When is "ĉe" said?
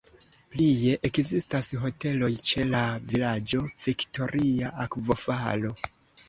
2.53-2.65